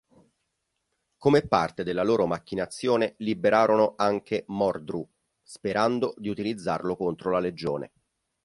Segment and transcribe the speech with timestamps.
[1.19, 5.07] Come parte della loro macchinazione, liberarono anche Mordru,
[5.43, 7.91] sperando di utilizzarlo contro la Legione.